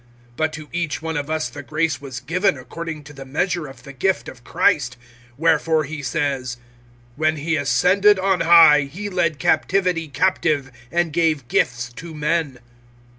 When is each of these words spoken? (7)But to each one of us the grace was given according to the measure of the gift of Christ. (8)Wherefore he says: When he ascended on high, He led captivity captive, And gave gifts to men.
(7)But 0.35 0.51
to 0.53 0.67
each 0.73 0.99
one 1.03 1.15
of 1.15 1.29
us 1.29 1.47
the 1.47 1.61
grace 1.61 2.01
was 2.01 2.21
given 2.21 2.57
according 2.57 3.03
to 3.03 3.13
the 3.13 3.23
measure 3.23 3.67
of 3.67 3.83
the 3.83 3.93
gift 3.93 4.27
of 4.27 4.43
Christ. 4.43 4.97
(8)Wherefore 5.39 5.85
he 5.85 6.01
says: 6.01 6.57
When 7.15 7.35
he 7.35 7.55
ascended 7.55 8.17
on 8.17 8.41
high, 8.41 8.89
He 8.91 9.09
led 9.11 9.37
captivity 9.37 10.07
captive, 10.07 10.71
And 10.91 11.13
gave 11.13 11.47
gifts 11.47 11.93
to 11.97 12.15
men. 12.15 12.57